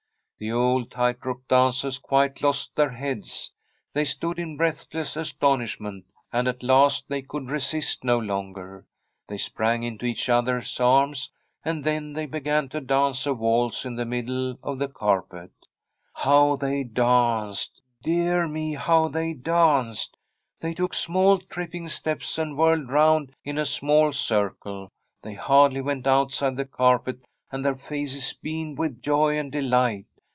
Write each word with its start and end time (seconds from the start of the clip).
The 0.43 0.51
old 0.51 0.89
tight 0.89 1.23
rope 1.23 1.47
dancers 1.47 1.99
quite 1.99 2.41
lost 2.41 2.75
their 2.75 2.89
heads. 2.89 3.51
They 3.93 4.03
stood 4.05 4.39
in 4.39 4.57
breathless 4.57 5.15
astonishment, 5.15 6.05
and 6.33 6.47
at 6.47 6.63
last 6.63 7.07
they 7.09 7.21
could 7.21 7.51
resist 7.51 8.03
no 8.03 8.17
longer. 8.17 8.87
They 9.27 9.37
sprang 9.37 9.83
into 9.83 10.07
each 10.07 10.29
other's 10.29 10.79
arms, 10.79 11.29
and 11.63 11.83
then 11.83 12.13
they 12.13 12.25
be 12.25 12.39
gan 12.39 12.69
to 12.69 12.81
dance 12.81 13.27
a 13.27 13.35
waltz 13.35 13.85
in 13.85 13.97
the 13.97 14.03
middle 14.05 14.57
of 14.63 14.79
the 14.79 14.87
carpet. 14.87 15.51
From 15.51 15.51
a 15.51 15.57
SfFEDISH 15.57 16.23
HOMESTEAD 16.23 16.23
How 16.23 16.55
they 16.55 16.83
danced 16.83 17.71
I 17.77 17.79
dear 18.01 18.47
me, 18.47 18.73
how 18.73 19.07
they 19.09 19.33
danced! 19.33 20.17
They 20.59 20.73
took 20.73 20.95
small, 20.95 21.37
tripping 21.37 21.87
steps, 21.87 22.39
and 22.39 22.57
whirled 22.57 22.89
round 22.91 23.35
in 23.43 23.59
a 23.59 23.65
small 23.67 24.11
circle; 24.11 24.89
they 25.21 25.35
hardly 25.35 25.81
went 25.81 26.07
out 26.07 26.31
side 26.31 26.57
the 26.57 26.65
carpet, 26.65 27.19
and 27.51 27.63
their 27.63 27.75
faces 27.75 28.33
beamed 28.33 28.79
with 28.79 29.03
joy 29.03 29.37
and 29.37 29.51
delight. 29.51 30.07